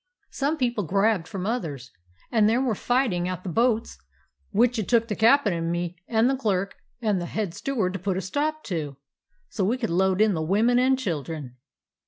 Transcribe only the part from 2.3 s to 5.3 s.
and there was fighting at the boats, which it took the